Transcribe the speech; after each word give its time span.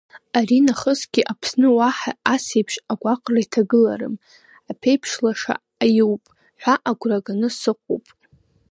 Аринахысгьы 0.37 1.21
Аԥсны 1.31 1.67
уаҳа 1.77 2.11
ас 2.33 2.45
еиԥш 2.57 2.75
агәаҟра 2.91 3.39
иҭагыларым, 3.43 4.15
аԥеиԥш 4.71 5.11
лаша 5.23 5.53
аиуп 5.83 6.23
ҳәа 6.61 6.75
агәра 6.89 7.17
ганы 7.25 7.49
сыҟоуп! 7.59 8.05